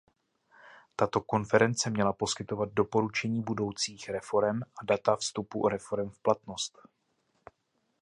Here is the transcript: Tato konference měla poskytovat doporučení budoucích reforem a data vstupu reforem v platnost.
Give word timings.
Tato 0.95 1.21
konference 1.23 1.89
měla 1.89 2.13
poskytovat 2.13 2.69
doporučení 2.73 3.41
budoucích 3.41 4.09
reforem 4.09 4.61
a 4.81 4.85
data 4.85 5.15
vstupu 5.15 5.67
reforem 5.69 6.09
v 6.09 6.19
platnost. 6.19 6.77